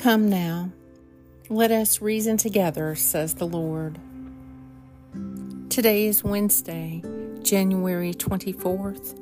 Come 0.00 0.30
now, 0.30 0.70
let 1.50 1.70
us 1.70 2.00
reason 2.00 2.38
together, 2.38 2.94
says 2.94 3.34
the 3.34 3.46
Lord. 3.46 3.98
Today 5.68 6.06
is 6.06 6.24
Wednesday, 6.24 7.02
January 7.42 8.14
24th, 8.14 9.14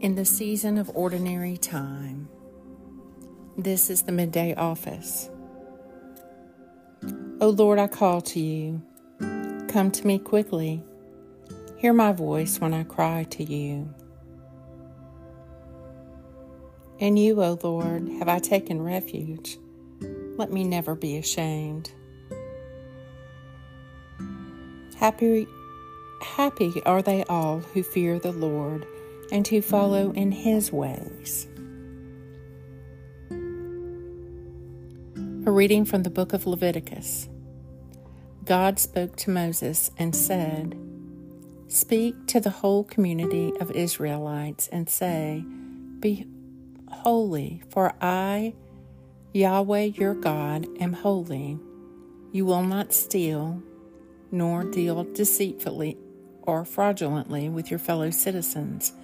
in 0.00 0.16
the 0.16 0.24
season 0.24 0.78
of 0.78 0.90
ordinary 0.96 1.56
time. 1.56 2.28
This 3.56 3.88
is 3.88 4.02
the 4.02 4.10
midday 4.10 4.52
office. 4.56 5.30
O 7.40 7.50
Lord, 7.50 7.78
I 7.78 7.86
call 7.86 8.20
to 8.22 8.40
you. 8.40 8.82
Come 9.68 9.92
to 9.92 10.04
me 10.04 10.18
quickly. 10.18 10.82
Hear 11.76 11.92
my 11.92 12.10
voice 12.10 12.58
when 12.58 12.74
I 12.74 12.82
cry 12.82 13.28
to 13.30 13.44
you. 13.44 13.94
In 16.98 17.16
you, 17.16 17.40
O 17.40 17.60
Lord, 17.62 18.08
have 18.18 18.28
I 18.28 18.40
taken 18.40 18.82
refuge. 18.82 19.58
Let 20.36 20.52
me 20.52 20.64
never 20.64 20.94
be 20.94 21.16
ashamed. 21.16 21.90
Happy, 24.96 25.46
happy 26.22 26.82
are 26.84 27.00
they 27.00 27.24
all 27.24 27.60
who 27.60 27.82
fear 27.82 28.18
the 28.18 28.32
Lord 28.32 28.86
and 29.32 29.48
who 29.48 29.62
follow 29.62 30.12
in 30.12 30.32
his 30.32 30.70
ways. 30.70 31.46
A 35.46 35.50
reading 35.50 35.84
from 35.84 36.02
the 36.02 36.10
book 36.10 36.32
of 36.32 36.46
Leviticus. 36.46 37.28
God 38.44 38.78
spoke 38.78 39.16
to 39.16 39.30
Moses 39.30 39.90
and 39.96 40.14
said, 40.14 40.78
Speak 41.68 42.14
to 42.26 42.40
the 42.40 42.50
whole 42.50 42.84
community 42.84 43.52
of 43.58 43.70
Israelites 43.70 44.68
and 44.68 44.88
say, 44.88 45.44
Be 46.00 46.26
holy, 46.88 47.62
for 47.70 47.94
I, 48.00 48.54
Yahweh 49.36 49.90
your 49.96 50.14
God, 50.14 50.66
am 50.80 50.94
holy. 50.94 51.58
You 52.32 52.46
will 52.46 52.62
not 52.62 52.94
steal, 52.94 53.62
nor 54.32 54.64
deal 54.64 55.04
deceitfully 55.04 55.98
or 56.40 56.64
fraudulently 56.64 57.50
with 57.50 57.70
your 57.70 57.78
fellow 57.78 58.08
citizens. 58.08 58.94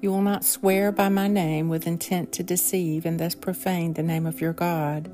You 0.00 0.10
will 0.10 0.22
not 0.22 0.42
swear 0.42 0.90
by 0.90 1.10
my 1.10 1.28
name 1.28 1.68
with 1.68 1.86
intent 1.86 2.32
to 2.32 2.42
deceive 2.42 3.04
and 3.04 3.20
thus 3.20 3.34
profane 3.34 3.92
the 3.92 4.02
name 4.02 4.24
of 4.24 4.40
your 4.40 4.54
God. 4.54 5.10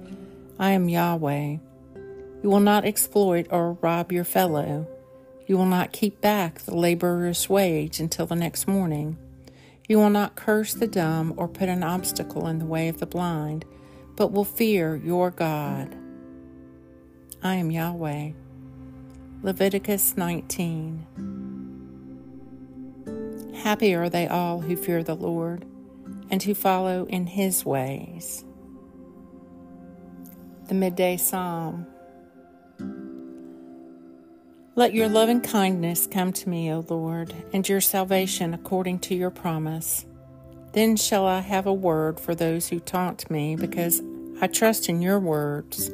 I 0.57 0.71
am 0.71 0.89
Yahweh. 0.89 1.57
You 2.45 2.49
will 2.49 2.61
not 2.61 2.85
exploit 2.85 3.49
or 3.51 3.73
rob 3.73 4.13
your 4.13 4.23
fellow. 4.23 4.87
You 5.49 5.59
will 5.59 5.67
not 5.67 5.91
keep 5.91 6.21
back 6.21 6.61
the 6.61 6.77
laborer's 6.77 7.49
wage 7.49 7.99
until 7.99 8.27
the 8.27 8.37
next 8.37 8.69
morning. 8.69 9.19
You 9.89 9.99
will 9.99 10.11
not 10.11 10.37
curse 10.37 10.75
the 10.75 10.87
dumb 10.87 11.35
or 11.37 11.49
put 11.49 11.69
an 11.69 11.83
obstacle 11.83 12.47
in 12.47 12.61
the 12.61 12.67
way 12.67 12.87
of 12.87 13.01
the 13.01 13.07
blind, 13.07 13.65
but 14.21 14.33
will 14.33 14.45
fear 14.45 14.97
your 14.97 15.31
God. 15.31 15.97
I 17.43 17.55
am 17.55 17.71
Yahweh. 17.71 18.33
Leviticus 19.43 20.15
19. 20.15 21.07
Happy 23.63 23.95
are 23.95 24.11
they 24.11 24.29
all 24.29 24.61
who 24.61 24.77
fear 24.77 25.03
the 25.03 25.17
Lord 25.17 25.65
and 26.29 26.43
who 26.43 26.53
follow 26.53 27.07
in 27.07 27.29
his 27.29 27.65
ways. 27.65 28.45
The 30.69 30.75
Midday 30.75 31.17
Psalm. 31.17 31.87
Let 34.75 34.93
your 34.93 35.09
loving 35.09 35.41
kindness 35.41 36.07
come 36.07 36.35
to 36.35 36.47
me, 36.47 36.71
O 36.71 36.85
Lord, 36.87 37.33
and 37.55 37.67
your 37.67 37.81
salvation 37.81 38.53
according 38.53 38.99
to 38.99 39.15
your 39.15 39.31
promise. 39.31 40.05
Then 40.73 40.97
shall 40.97 41.25
I 41.27 41.41
have 41.41 41.67
a 41.67 41.73
word 41.73 42.21
for 42.21 42.35
those 42.35 42.69
who 42.69 42.79
taunt 42.81 43.31
me, 43.31 43.57
because 43.57 44.03
I 44.43 44.47
trust 44.47 44.89
in 44.89 45.03
your 45.03 45.19
words. 45.19 45.91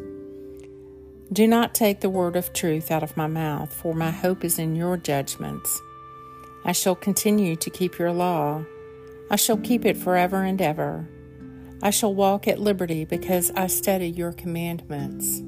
Do 1.33 1.48
not 1.48 1.75
take 1.75 2.00
the 2.00 2.09
word 2.09 2.37
of 2.37 2.53
truth 2.53 2.93
out 2.93 3.03
of 3.03 3.16
my 3.16 3.26
mouth, 3.26 3.75
for 3.75 3.93
my 3.93 4.12
hope 4.12 4.44
is 4.44 4.60
in 4.60 4.76
your 4.76 4.97
judgments. 4.97 5.82
I 6.65 6.70
shall 6.70 6.94
continue 6.94 7.56
to 7.56 7.70
keep 7.70 7.98
your 7.98 8.12
law. 8.12 8.65
I 9.32 9.37
shall 9.37 9.56
keep 9.56 9.84
it 9.84 9.97
forever 9.97 10.44
and 10.44 10.62
ever. 10.62 11.09
I 11.82 11.91
shall 11.91 12.15
walk 12.15 12.47
at 12.47 12.60
liberty 12.60 13.04
because 13.04 13.50
I 13.56 13.66
study 13.66 14.09
your 14.09 14.32
commandments. 14.32 15.43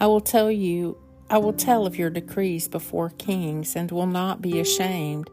I 0.00 0.06
will 0.06 0.22
tell 0.22 0.50
you, 0.50 0.96
I 1.28 1.36
will 1.36 1.52
tell 1.52 1.84
of 1.86 1.98
your 1.98 2.08
decrees 2.08 2.66
before 2.66 3.10
kings 3.10 3.76
and 3.76 3.90
will 3.90 4.06
not 4.06 4.40
be 4.40 4.58
ashamed. 4.58 5.28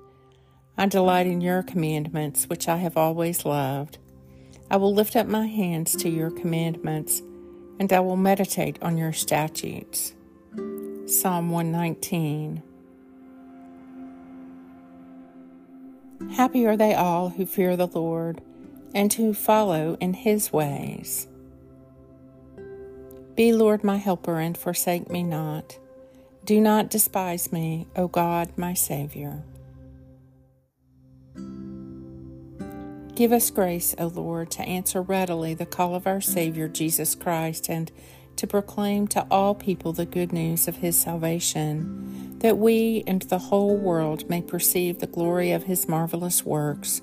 I 0.78 0.86
delight 0.88 1.28
in 1.28 1.40
your 1.40 1.64
commandments, 1.64 2.50
which 2.50 2.68
I 2.68 2.76
have 2.78 2.98
always 2.98 3.46
loved. 3.46 4.00
I 4.72 4.78
will 4.78 4.94
lift 4.94 5.16
up 5.16 5.28
my 5.28 5.48
hands 5.48 5.96
to 5.98 6.10
your 6.10 6.30
commandments, 6.30 7.24
and 7.80 7.92
I 7.92 8.00
will 8.02 8.18
meditate 8.18 8.78
on 8.82 8.98
your 8.98 9.14
statutes. 9.14 10.14
Psalm 11.08 11.50
119. 11.50 12.62
Happy 16.36 16.68
are 16.68 16.78
they 16.78 16.94
all 16.94 17.30
who 17.30 17.46
fear 17.48 17.76
the 17.76 17.88
Lord 17.88 18.42
and 18.94 19.12
who 19.12 19.34
follow 19.34 19.98
in 20.00 20.14
his 20.14 20.54
ways. 20.54 21.28
Be, 23.36 23.54
Lord, 23.54 23.84
my 23.84 23.98
helper, 23.98 24.40
and 24.40 24.58
forsake 24.58 25.10
me 25.10 25.24
not. 25.24 25.80
Do 26.46 26.62
not 26.62 26.90
despise 26.90 27.52
me, 27.52 27.88
O 27.96 28.08
God, 28.08 28.52
my 28.58 28.74
Savior. 28.74 29.44
Give 33.20 33.34
us 33.34 33.52
grace, 33.52 33.94
O 33.98 34.08
Lord, 34.08 34.50
to 34.52 34.62
answer 34.62 35.02
readily 35.02 35.54
the 35.54 35.66
call 35.66 35.94
of 35.94 36.08
our 36.08 36.22
Savior 36.22 36.70
Jesus 36.70 37.16
Christ 37.16 37.68
and 37.68 37.92
to 38.38 38.48
proclaim 38.48 39.10
to 39.10 39.28
all 39.30 39.54
people 39.54 39.92
the 39.92 40.06
good 40.06 40.32
news 40.32 40.70
of 40.70 40.78
his 40.78 40.98
salvation, 40.98 42.40
that 42.40 42.58
we 42.58 43.04
and 43.06 43.24
the 43.24 43.38
whole 43.38 43.76
world 43.76 44.30
may 44.30 44.42
perceive 44.42 45.00
the 45.00 45.06
glory 45.06 45.52
of 45.52 45.64
his 45.64 45.86
marvelous 45.86 46.46
works, 46.46 47.02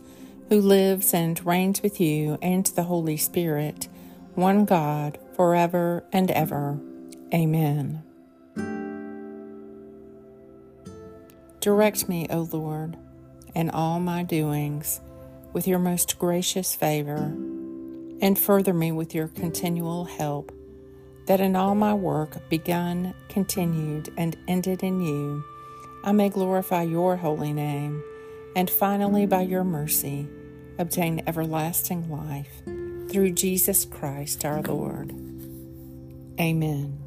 who 0.49 0.59
lives 0.59 1.12
and 1.12 1.44
reigns 1.44 1.82
with 1.82 2.00
you 2.00 2.38
and 2.41 2.65
the 2.69 2.84
Holy 2.84 3.19
Spirit, 3.19 3.87
one 4.34 4.65
God, 4.65 5.19
forever 5.34 6.03
and 6.15 6.31
ever. 6.31 6.81
Amen. 7.34 8.03
Direct 11.60 12.09
me, 12.09 12.27
O 12.31 12.48
Lord, 12.50 12.97
in 13.54 13.69
all 13.69 14.00
my 14.00 14.22
doings 14.22 15.03
with 15.56 15.66
your 15.66 15.78
most 15.78 16.18
gracious 16.18 16.74
favor, 16.74 17.32
and 18.20 18.38
further 18.38 18.74
me 18.74 18.92
with 18.92 19.14
your 19.14 19.28
continual 19.28 20.04
help, 20.04 20.52
that 21.24 21.40
in 21.40 21.56
all 21.56 21.74
my 21.74 21.94
work, 21.94 22.46
begun, 22.50 23.14
continued, 23.30 24.12
and 24.18 24.36
ended 24.46 24.82
in 24.82 25.00
you, 25.00 25.42
I 26.04 26.12
may 26.12 26.28
glorify 26.28 26.82
your 26.82 27.16
holy 27.16 27.54
name, 27.54 28.04
and 28.54 28.68
finally, 28.68 29.24
by 29.24 29.40
your 29.40 29.64
mercy, 29.64 30.28
obtain 30.78 31.22
everlasting 31.26 32.10
life 32.10 32.62
through 33.10 33.30
Jesus 33.30 33.86
Christ 33.86 34.44
our 34.44 34.60
Lord. 34.60 35.10
Amen. 36.38 37.05